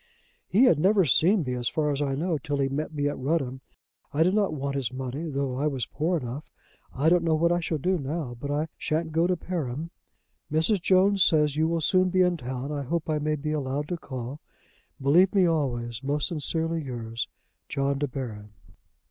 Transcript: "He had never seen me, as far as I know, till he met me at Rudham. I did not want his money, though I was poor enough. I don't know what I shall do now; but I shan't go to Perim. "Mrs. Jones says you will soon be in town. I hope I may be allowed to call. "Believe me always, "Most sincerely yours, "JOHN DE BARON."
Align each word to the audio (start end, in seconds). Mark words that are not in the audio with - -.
"He 0.47 0.63
had 0.63 0.79
never 0.79 1.05
seen 1.05 1.43
me, 1.43 1.53
as 1.53 1.69
far 1.69 1.91
as 1.91 2.01
I 2.01 2.15
know, 2.15 2.39
till 2.39 2.57
he 2.57 2.67
met 2.69 2.91
me 2.91 3.07
at 3.07 3.19
Rudham. 3.19 3.61
I 4.11 4.23
did 4.23 4.33
not 4.33 4.51
want 4.51 4.73
his 4.73 4.91
money, 4.91 5.29
though 5.29 5.53
I 5.57 5.67
was 5.67 5.85
poor 5.85 6.17
enough. 6.17 6.49
I 6.91 7.07
don't 7.07 7.23
know 7.23 7.35
what 7.35 7.51
I 7.51 7.59
shall 7.59 7.77
do 7.77 7.99
now; 7.99 8.35
but 8.39 8.49
I 8.49 8.67
shan't 8.79 9.11
go 9.11 9.27
to 9.27 9.37
Perim. 9.37 9.91
"Mrs. 10.51 10.81
Jones 10.81 11.23
says 11.23 11.55
you 11.55 11.67
will 11.67 11.81
soon 11.81 12.09
be 12.09 12.21
in 12.21 12.35
town. 12.37 12.71
I 12.71 12.81
hope 12.81 13.11
I 13.11 13.19
may 13.19 13.35
be 13.35 13.51
allowed 13.51 13.87
to 13.89 13.95
call. 13.97 14.39
"Believe 14.99 15.35
me 15.35 15.45
always, 15.45 16.01
"Most 16.01 16.29
sincerely 16.29 16.81
yours, 16.81 17.27
"JOHN 17.69 17.99
DE 17.99 18.07
BARON." 18.07 18.53